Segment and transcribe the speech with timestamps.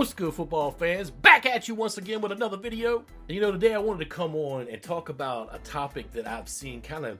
[0.00, 1.10] What's good, football fans?
[1.10, 3.04] Back at you once again with another video.
[3.28, 6.26] And you know, today I wanted to come on and talk about a topic that
[6.26, 7.18] I've seen kind of,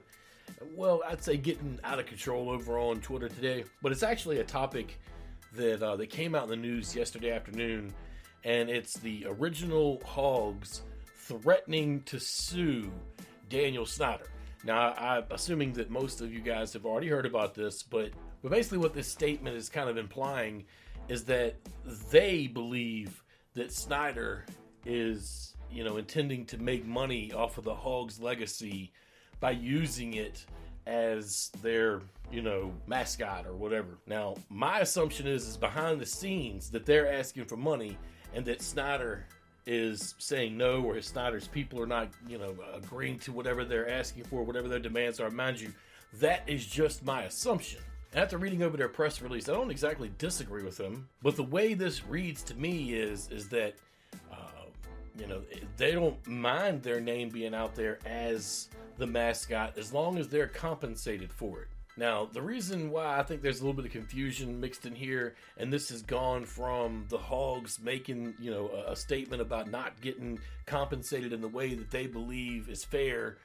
[0.75, 3.65] well, I'd say getting out of control over on Twitter today.
[3.83, 4.99] But it's actually a topic
[5.53, 7.93] that uh, that came out in the news yesterday afternoon,
[8.45, 12.91] and it's the original Hogs threatening to sue
[13.47, 14.25] Daniel Snyder.
[14.63, 18.09] Now, I'm assuming that most of you guys have already heard about this, but
[18.41, 20.65] but basically, what this statement is kind of implying
[21.09, 21.55] is that
[22.11, 23.23] they believe
[23.53, 24.45] that Snyder
[24.85, 28.91] is, you know, intending to make money off of the Hogs legacy
[29.39, 30.45] by using it
[30.87, 32.01] as their,
[32.31, 33.97] you know, mascot or whatever.
[34.07, 37.97] Now, my assumption is is behind the scenes that they're asking for money
[38.33, 39.25] and that Snyder
[39.65, 43.89] is saying no or his Snyder's people are not, you know, agreeing to whatever they're
[43.89, 45.29] asking for, whatever their demands are.
[45.29, 45.71] Mind you,
[46.15, 47.81] that is just my assumption.
[48.13, 51.73] After reading over their press release, I don't exactly disagree with them, but the way
[51.73, 53.75] this reads to me is is that
[54.29, 54.65] uh,
[55.17, 55.41] you know
[55.77, 58.67] they don't mind their name being out there as
[58.97, 61.67] the mascot as long as they're compensated for it.
[61.95, 65.35] Now, the reason why I think there's a little bit of confusion mixed in here,
[65.57, 69.99] and this has gone from the Hogs making, you know, a, a statement about not
[70.01, 73.37] getting compensated in the way that they believe is fair,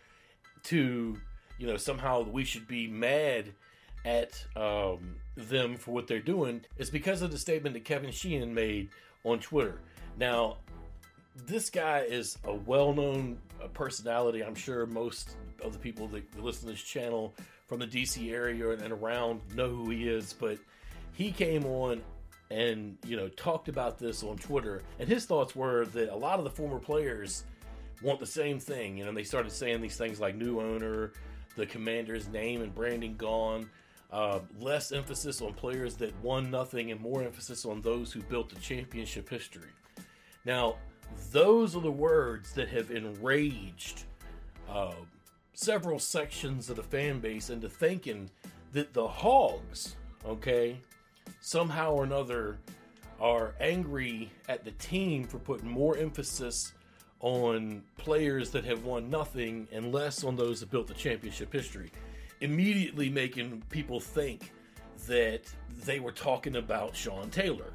[0.64, 1.18] to,
[1.58, 3.52] you know, somehow we should be mad
[4.06, 8.54] at um, them for what they're doing is because of the statement that Kevin Sheehan
[8.54, 8.88] made
[9.24, 9.80] on Twitter.
[10.16, 10.58] Now,
[11.44, 14.42] this guy is a well-known uh, personality.
[14.42, 17.34] I'm sure most of the people that listen to this channel
[17.66, 20.32] from the DC area and around know who he is.
[20.32, 20.58] But
[21.12, 22.00] he came on
[22.48, 26.38] and you know talked about this on Twitter, and his thoughts were that a lot
[26.38, 27.44] of the former players
[28.02, 28.96] want the same thing.
[28.96, 31.12] You know, they started saying these things like new owner,
[31.56, 33.68] the commander's name and branding gone.
[34.12, 38.48] Uh, less emphasis on players that won nothing and more emphasis on those who built
[38.48, 39.68] the championship history.
[40.44, 40.76] Now,
[41.32, 44.04] those are the words that have enraged
[44.68, 44.94] uh,
[45.54, 48.30] several sections of the fan base into thinking
[48.72, 50.78] that the Hogs, okay,
[51.40, 52.58] somehow or another
[53.20, 56.74] are angry at the team for putting more emphasis
[57.20, 61.90] on players that have won nothing and less on those that built the championship history
[62.40, 64.52] immediately making people think
[65.06, 65.42] that
[65.84, 67.72] they were talking about Sean Taylor,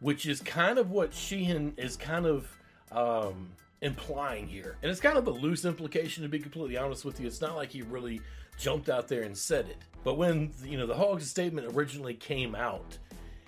[0.00, 2.48] which is kind of what Sheehan is kind of
[2.90, 3.50] um,
[3.80, 4.76] implying here.
[4.82, 7.26] And it's kind of a loose implication, to be completely honest with you.
[7.26, 8.20] It's not like he really
[8.58, 9.78] jumped out there and said it.
[10.04, 12.98] But when, you know, the Hogs statement originally came out,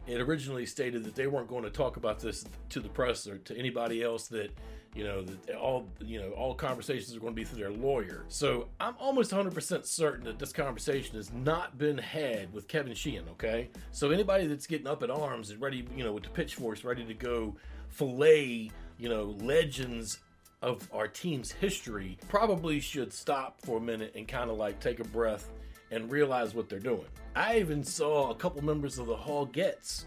[0.07, 3.39] it originally stated that they weren't going to talk about this to the press or
[3.39, 4.51] to anybody else that
[4.95, 8.25] you know that all you know all conversations are going to be through their lawyer.
[8.29, 13.29] So i'm almost 100% certain that this conversation has not been had with kevin sheehan
[13.31, 13.71] okay?
[13.91, 17.05] So anybody that's getting up at arms and ready you know with the pitchforks ready
[17.05, 17.57] to go
[17.89, 20.19] fillet you know legends
[20.63, 25.01] of our team's history probably should stop for a minute and kind of like take
[25.01, 25.51] a breath
[25.91, 27.07] and realize what they're doing.
[27.37, 30.05] I even saw a couple members of the Hogettes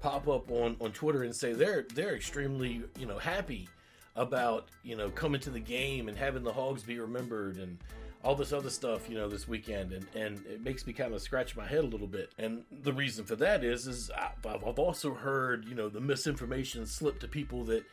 [0.00, 3.68] pop up on on twitter and say they're they're extremely you know happy
[4.14, 7.78] about you know coming to the game and having the Hogs be remembered and
[8.24, 9.92] all this other stuff you know this weekend.
[9.92, 12.32] And and it makes me kind of scratch my head a little bit.
[12.38, 14.10] And the reason for that is is
[14.44, 17.84] I've also heard you know the misinformation slip to people that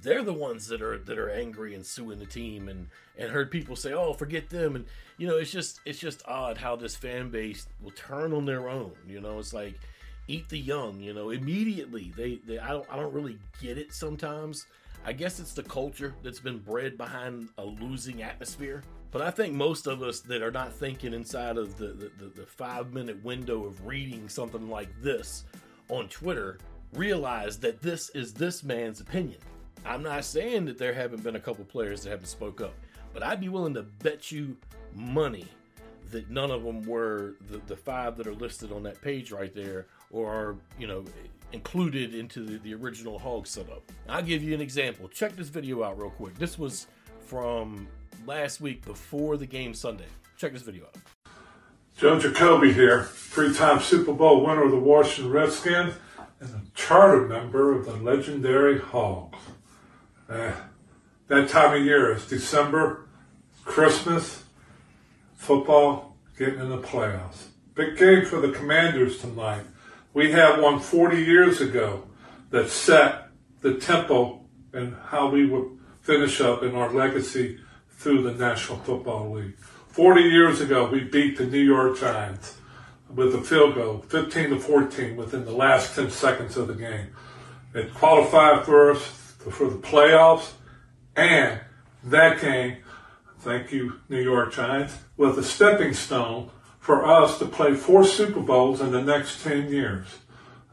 [0.00, 2.88] they're the ones that are that are angry and suing the team and
[3.18, 4.86] and heard people say oh forget them and
[5.18, 8.68] you know it's just it's just odd how this fan base will turn on their
[8.68, 9.78] own you know it's like
[10.28, 13.92] eat the young you know immediately they, they I don't I don't really get it
[13.92, 14.66] sometimes
[15.04, 18.82] I guess it's the culture that's been bred behind a losing atmosphere.
[19.10, 22.32] But I think most of us that are not thinking inside of the, the, the,
[22.36, 25.44] the five minute window of reading something like this
[25.88, 26.58] on Twitter
[26.94, 29.40] realize that this is this man's opinion.
[29.84, 32.74] I'm not saying that there haven't been a couple players that haven't spoke up,
[33.12, 34.56] but I'd be willing to bet you
[34.94, 35.46] money
[36.10, 39.54] that none of them were the, the five that are listed on that page right
[39.54, 41.04] there or are, you know,
[41.52, 43.82] included into the, the original Hog setup.
[44.08, 45.08] I'll give you an example.
[45.08, 46.38] Check this video out real quick.
[46.38, 46.86] This was
[47.26, 47.88] from
[48.26, 50.06] last week before the game Sunday.
[50.36, 50.96] Check this video out.
[51.96, 55.94] Joe Jacoby here, three-time Super Bowl winner of the Washington Redskins
[56.40, 59.38] and a charter member of the legendary Hogs.
[60.32, 60.54] Uh,
[61.28, 63.06] that time of year is December,
[63.66, 64.44] Christmas,
[65.34, 67.48] football, getting in the playoffs.
[67.74, 69.64] Big game for the Commanders tonight.
[70.14, 72.04] We have one 40 years ago
[72.48, 73.28] that set
[73.60, 77.58] the tempo and how we would finish up in our legacy
[77.90, 79.58] through the National Football League.
[79.88, 82.56] 40 years ago, we beat the New York Giants
[83.14, 87.14] with a field goal, 15 to 14, within the last 10 seconds of the game.
[87.74, 90.52] It qualified for us for the playoffs,
[91.16, 91.60] and
[92.04, 92.78] that game,
[93.40, 98.40] thank you, New York Giants, was a stepping stone for us to play four Super
[98.40, 100.06] Bowls in the next 10 years.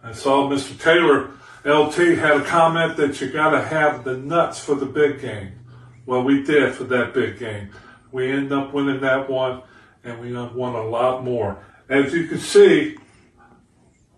[0.03, 0.79] I saw Mr.
[0.81, 1.31] Taylor,
[1.65, 5.59] LT, had a comment that you got to have the nuts for the big game.
[6.05, 7.69] Well, we did for that big game.
[8.11, 9.61] We ended up winning that one,
[10.03, 11.63] and we won a lot more.
[11.89, 12.97] As you can see,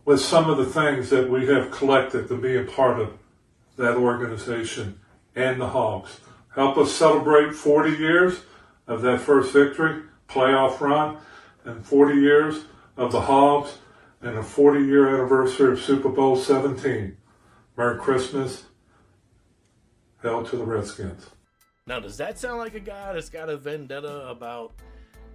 [0.05, 3.17] with some of the things that we have collected to be a part of
[3.77, 4.99] that organization
[5.35, 6.19] and the Hogs.
[6.55, 8.41] Help us celebrate 40 years
[8.87, 11.17] of that first victory, playoff run,
[11.63, 12.65] and 40 years
[12.97, 13.77] of the Hogs,
[14.21, 17.17] and a 40 year anniversary of Super Bowl 17.
[17.77, 18.65] Merry Christmas.
[20.21, 21.29] Hail to the Redskins.
[21.87, 24.73] Now, does that sound like a guy that's got a vendetta about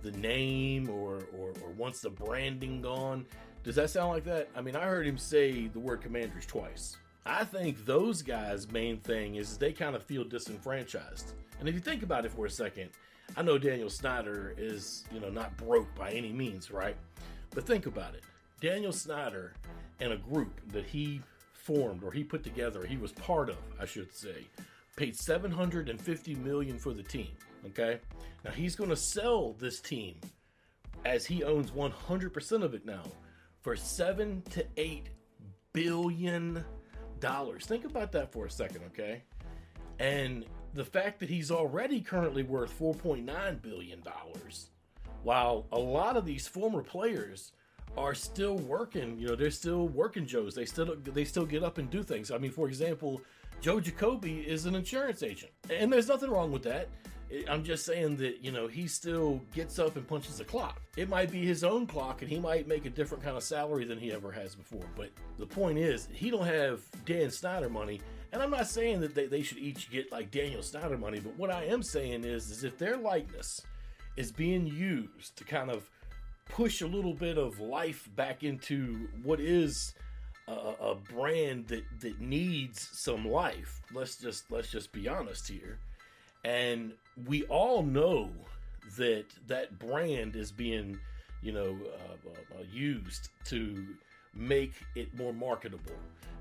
[0.03, 3.27] the name or, or, or wants the branding gone?
[3.65, 4.49] Does that sound like that?
[4.55, 6.97] I mean, I heard him say the word commanders twice.
[7.29, 11.33] I think those guys' main thing is they kind of feel disenfranchised.
[11.59, 12.91] And if you think about it for a second,
[13.37, 16.97] I know Daniel Snyder is, you know, not broke by any means, right?
[17.53, 18.23] But think about it.
[18.61, 19.55] Daniel Snyder
[19.99, 21.21] and a group that he
[21.53, 24.47] formed or he put together, he was part of, I should say,
[24.97, 27.33] paid 750 million for the team,
[27.67, 27.99] okay?
[28.45, 30.21] Now he's going to sell this team
[31.05, 33.05] as he owns 100% of it now
[33.63, 35.09] for 7 to 8
[35.73, 36.65] billion
[37.21, 37.67] dollars.
[37.67, 39.23] Think about that for a second, okay?
[39.99, 44.71] And the fact that he's already currently worth 4.9 billion dollars,
[45.23, 47.53] while a lot of these former players
[47.97, 50.55] are still working, you know, they're still working Joes.
[50.55, 52.31] They still they still get up and do things.
[52.31, 53.21] I mean, for example,
[53.61, 55.53] Joe Jacoby is an insurance agent.
[55.71, 56.89] And there's nothing wrong with that.
[57.49, 60.81] I'm just saying that, you know, he still gets up and punches the clock.
[60.97, 63.85] It might be his own clock and he might make a different kind of salary
[63.85, 64.85] than he ever has before.
[64.97, 68.01] But the point is, he don't have Dan Snyder money.
[68.33, 71.37] And I'm not saying that they, they should each get like Daniel Snyder money, but
[71.37, 73.61] what I am saying is, is if their likeness
[74.17, 75.91] is being used to kind of
[76.49, 79.95] push a little bit of life back into what is
[80.47, 83.83] a, a brand that, that needs some life.
[83.93, 85.81] Let's just let's just be honest here
[86.47, 86.93] and
[87.25, 88.31] we all know
[88.97, 90.99] that that brand is being
[91.43, 93.87] you know uh, uh, uh, used to
[94.35, 95.93] make it more marketable.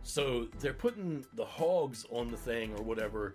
[0.03, 3.33] So they're putting the hogs on the thing or whatever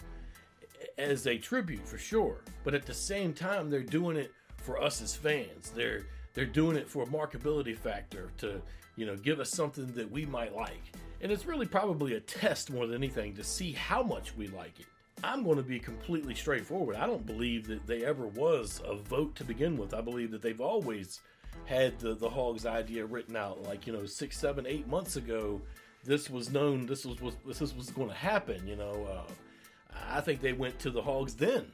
[0.98, 2.42] as a tribute for sure.
[2.62, 5.70] But at the same time they're doing it for us as fans.
[5.74, 8.60] They're they're doing it for a marketability factor to
[8.96, 10.92] you know give us something that we might like.
[11.22, 14.80] And it's really probably a test more than anything to see how much we like
[14.80, 14.86] it
[15.22, 16.96] I'm going to be completely straightforward.
[16.96, 19.92] I don't believe that they ever was a vote to begin with.
[19.92, 21.20] I believe that they've always
[21.66, 23.62] had the, the Hogs idea written out.
[23.62, 25.60] Like, you know, six, seven, eight months ago,
[26.04, 28.66] this was known, this was, was this was going to happen.
[28.66, 29.32] You know, uh,
[30.10, 31.66] I think they went to the Hogs then.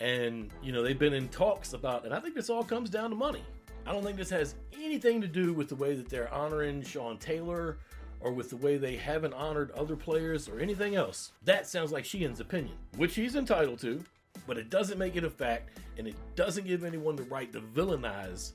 [0.00, 3.10] And, you know, they've been in talks about, and I think this all comes down
[3.10, 3.42] to money.
[3.86, 7.18] I don't think this has anything to do with the way that they're honoring Sean
[7.18, 7.78] Taylor
[8.20, 11.32] or with the way they haven't honored other players or anything else.
[11.44, 14.02] That sounds like Sheehan's opinion, which he's entitled to,
[14.46, 17.60] but it doesn't make it a fact, and it doesn't give anyone the right to
[17.60, 18.52] villainize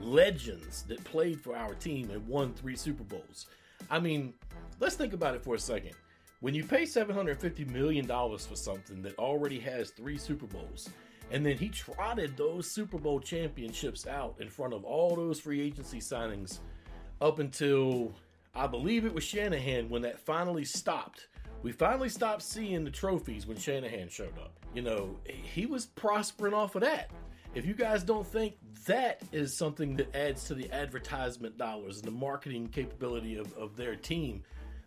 [0.00, 3.46] legends that played for our team and won three Super Bowls.
[3.90, 4.34] I mean,
[4.80, 5.92] let's think about it for a second.
[6.40, 10.90] When you pay $750 million for something that already has three Super Bowls,
[11.30, 15.60] and then he trotted those Super Bowl championships out in front of all those free
[15.60, 16.58] agency signings
[17.20, 18.12] up until
[18.56, 21.28] I believe it was Shanahan when that finally stopped.
[21.62, 24.52] We finally stopped seeing the trophies when Shanahan showed up.
[24.74, 27.10] You know, he was prospering off of that.
[27.54, 28.54] If you guys don't think
[28.86, 33.76] that is something that adds to the advertisement dollars and the marketing capability of, of
[33.76, 34.42] their team,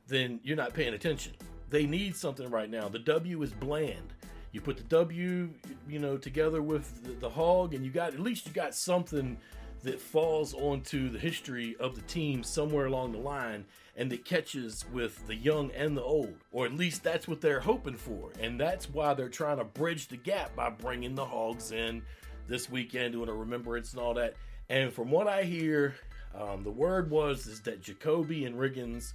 [0.07, 1.33] then you're not paying attention.
[1.69, 2.89] They need something right now.
[2.89, 4.13] The W is bland.
[4.51, 5.49] You put the W,
[5.87, 9.37] you know, together with the, the hog, and you got at least you got something
[9.83, 14.85] that falls onto the history of the team somewhere along the line and that catches
[14.93, 16.35] with the young and the old.
[16.51, 18.31] Or at least that's what they're hoping for.
[18.39, 22.01] And that's why they're trying to bridge the gap by bringing the Hogs in
[22.47, 24.35] this weekend, doing a remembrance and all that.
[24.69, 25.95] And from what I hear,
[26.33, 29.13] um, the word was is that Jacoby and Riggins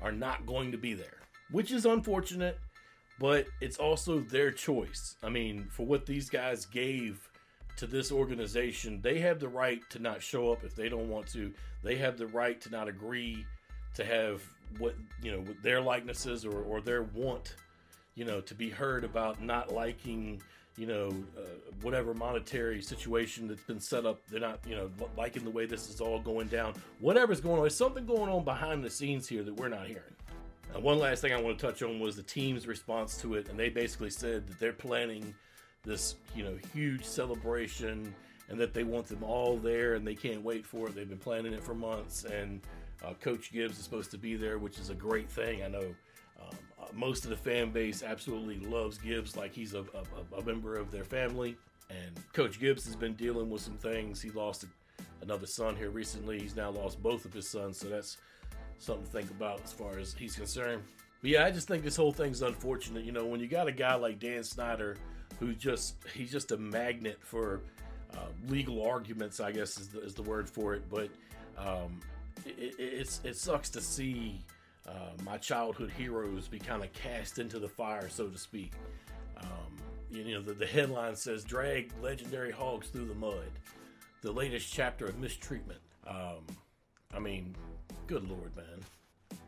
[0.00, 1.18] are not going to be there,
[1.50, 2.58] which is unfortunate,
[3.18, 5.16] but it's also their choice.
[5.22, 7.27] I mean, for what these guys gave
[7.78, 11.26] to this organization, they have the right to not show up if they don't want
[11.28, 11.52] to.
[11.82, 13.44] They have the right to not agree
[13.94, 14.42] to have
[14.78, 17.56] what you know their likenesses or, or their want,
[18.14, 20.42] you know, to be heard about not liking
[20.76, 21.40] you know, uh,
[21.82, 25.90] whatever monetary situation that's been set up, they're not, you know, liking the way this
[25.90, 26.72] is all going down.
[27.00, 30.04] Whatever's going on, there's something going on behind the scenes here that we're not hearing.
[30.72, 33.48] And one last thing I want to touch on was the team's response to it,
[33.48, 35.34] and they basically said that they're planning
[35.88, 38.14] this, you know, huge celebration,
[38.48, 40.94] and that they want them all there, and they can't wait for it.
[40.94, 42.60] They've been planning it for months, and
[43.04, 45.62] uh, Coach Gibbs is supposed to be there, which is a great thing.
[45.62, 45.94] I know
[46.40, 50.44] um, uh, most of the fan base absolutely loves Gibbs, like he's a, a, a,
[50.44, 51.56] member of their family.
[51.90, 54.20] And Coach Gibbs has been dealing with some things.
[54.20, 54.66] He lost
[55.22, 56.38] another son here recently.
[56.38, 58.18] He's now lost both of his sons, so that's
[58.78, 60.82] something to think about as far as he's concerned.
[61.20, 63.04] But yeah, I just think this whole thing's unfortunate.
[63.04, 64.96] You know, when you got a guy like Dan Snyder,
[65.38, 67.60] who just he's just a magnet for
[68.14, 70.82] uh, legal arguments, I guess is the, is the word for it.
[70.90, 71.10] But
[71.56, 72.00] um,
[72.46, 74.40] it, it's it sucks to see
[74.86, 78.72] uh, my childhood heroes be kind of cast into the fire, so to speak.
[79.38, 79.76] Um,
[80.10, 83.50] you know, the, the headline says "Drag legendary hogs through the mud."
[84.20, 85.78] The latest chapter of mistreatment.
[86.04, 86.44] Um,
[87.14, 87.54] I mean,
[88.08, 88.80] good lord, man.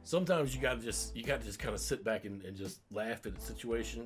[0.04, 3.26] Sometimes you gotta just you gotta just kind of sit back and, and, just laugh
[3.26, 4.04] at the situation.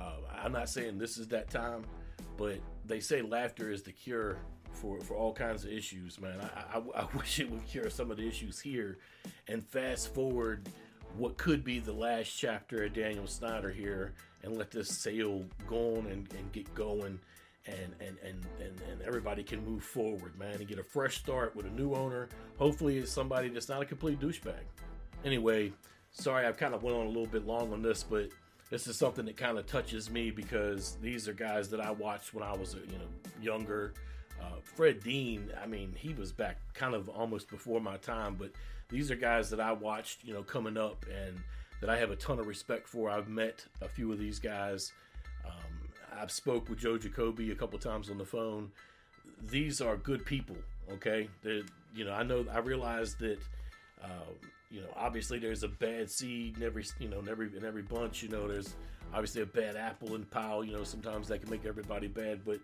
[0.00, 1.84] Uh, I'm not saying this is that time,
[2.36, 4.38] but they say laughter is the cure
[4.72, 6.38] for, for all kinds of issues, man.
[6.40, 8.98] I, I, I wish it would cure some of the issues here
[9.48, 10.68] and fast forward
[11.16, 15.96] what could be the last chapter of Daniel Snyder here and let this sale go
[15.96, 17.18] on and, and get going
[17.66, 21.54] and, and, and, and, and everybody can move forward, man, and get a fresh start
[21.54, 22.28] with a new owner.
[22.58, 24.62] Hopefully, it's somebody that's not a complete douchebag.
[25.24, 25.72] Anyway,
[26.12, 28.30] sorry I've kind of went on a little bit long on this, but
[28.70, 32.32] this is something that kind of touches me because these are guys that I watched
[32.32, 33.08] when I was you know
[33.42, 33.92] younger
[34.40, 38.50] uh, Fred Dean, I mean, he was back kind of almost before my time, but
[38.88, 41.38] these are guys that I watched, you know, coming up and
[41.80, 43.10] that I have a ton of respect for.
[43.10, 44.92] I've met a few of these guys.
[45.44, 48.70] Um, I've spoke with Joe Jacoby a couple times on the phone.
[49.50, 50.56] These are good people,
[50.92, 51.28] okay?
[51.42, 51.62] They're,
[51.94, 53.38] you know, I know, I realize that,
[54.02, 54.30] uh,
[54.70, 57.82] you know, obviously there's a bad seed in every, you know, in every in every
[57.82, 58.22] bunch.
[58.22, 58.74] You know, there's
[59.12, 60.62] obviously a bad apple in the pile.
[60.62, 62.60] You know, sometimes that can make everybody bad, but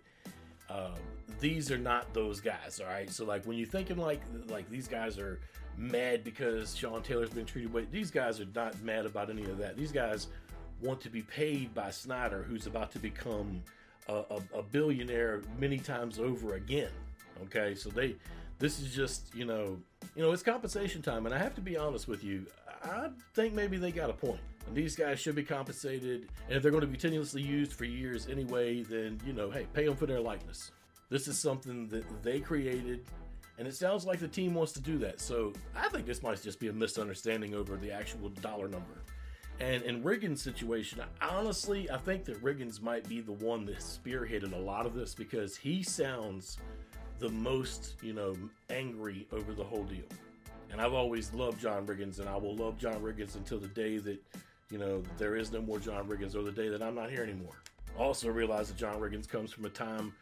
[0.69, 0.95] um,
[1.41, 3.11] these are not those guys, all right.
[3.11, 5.41] So like when you're thinking like like these guys are
[5.77, 9.59] mad because Sean Taylor's been treated way, these guys are not mad about any of
[9.59, 9.77] that.
[9.77, 10.29] These guys
[10.83, 13.63] want to be paid by Snyder, who's about to become
[14.09, 16.91] a, a, a billionaire many times over again.
[17.45, 18.17] Okay, so they
[18.59, 19.79] this is just you know
[20.15, 22.47] you know it's compensation time, and I have to be honest with you.
[22.85, 24.41] I think maybe they got a point.
[24.67, 27.85] And these guys should be compensated, and if they're going to be continuously used for
[27.85, 30.73] years anyway, then you know, hey, pay them for their likeness.
[31.09, 33.05] This is something that they created,
[33.59, 35.21] and it sounds like the team wants to do that.
[35.21, 39.03] So I think this might just be a misunderstanding over the actual dollar number.
[39.59, 44.53] And in Riggins' situation, honestly, I think that Riggins might be the one that spearheaded
[44.53, 46.59] a lot of this because he sounds
[47.19, 48.37] the most, you know,
[48.71, 50.05] angry over the whole deal.
[50.71, 53.99] And I've always loved John Riggins, and I will love John Riggins until the day
[53.99, 54.21] that,
[54.71, 57.23] you know, there is no more John Riggins or the day that I'm not here
[57.23, 57.55] anymore.
[57.99, 60.13] Also realize that John Riggins comes from a time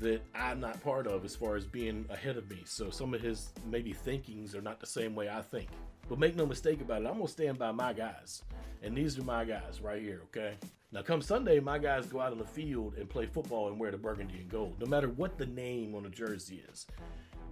[0.00, 2.62] that I'm not part of as far as being ahead of me.
[2.64, 5.68] So some of his maybe thinkings are not the same way I think.
[6.10, 8.42] But make no mistake about it, I'm gonna stand by my guys.
[8.82, 10.54] And these are my guys right here, okay?
[10.90, 13.92] Now come Sunday, my guys go out on the field and play football and wear
[13.92, 16.88] the burgundy and gold, no matter what the name on the jersey is.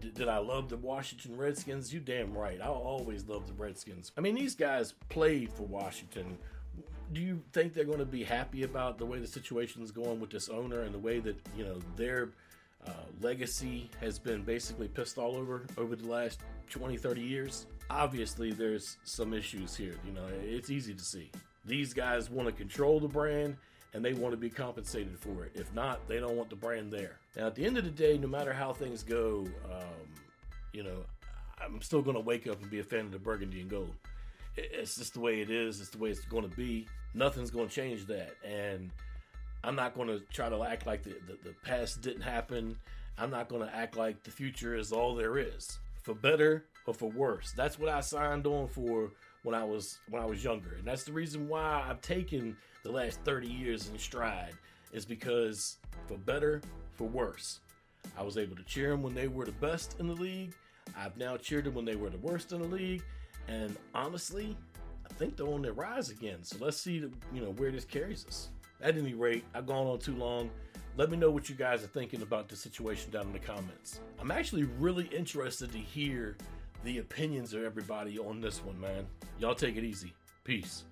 [0.00, 1.94] Did I love the Washington Redskins?
[1.94, 2.60] You damn right.
[2.60, 4.10] I always loved the Redskins.
[4.16, 6.36] I mean, these guys played for Washington.
[7.12, 10.30] Do you think they're going to be happy about the way the situation's going with
[10.30, 12.30] this owner and the way that you know their
[12.88, 16.40] uh, legacy has been basically pissed all over over the last
[16.70, 17.66] 20, 30 years?
[17.90, 19.94] Obviously, there's some issues here.
[20.06, 21.30] You know, it's easy to see.
[21.64, 23.56] These guys want to control the brand
[23.94, 25.52] and they want to be compensated for it.
[25.54, 27.18] If not, they don't want the brand there.
[27.36, 30.08] Now, at the end of the day, no matter how things go, um,
[30.72, 31.04] you know,
[31.62, 33.94] I'm still going to wake up and be a fan of the burgundy and gold.
[34.56, 35.80] It's just the way it is.
[35.80, 36.86] It's the way it's going to be.
[37.14, 38.34] Nothing's going to change that.
[38.44, 38.90] And
[39.64, 42.76] I'm not going to try to act like the, the, the past didn't happen.
[43.18, 46.94] I'm not going to act like the future is all there is, for better or
[46.94, 47.52] for worse.
[47.56, 49.10] That's what I signed on for
[49.42, 52.92] when I was when I was younger, and that's the reason why I've taken the
[52.92, 54.52] last 30 years in stride
[54.92, 56.60] is because for better,
[56.94, 57.60] for worse,
[58.16, 60.54] I was able to cheer them when they were the best in the league.
[60.96, 63.02] I've now cheered them when they were the worst in the league,
[63.48, 64.56] and honestly,
[65.08, 66.42] I think they're on their rise again.
[66.42, 66.94] So let's see,
[67.32, 68.48] you know, where this carries us.
[68.80, 70.50] At any rate, I've gone on too long.
[70.96, 74.00] Let me know what you guys are thinking about the situation down in the comments.
[74.20, 76.36] I'm actually really interested to hear
[76.84, 79.06] the opinions of everybody on this one, man.
[79.40, 80.12] Y'all take it easy.
[80.44, 80.84] Peace.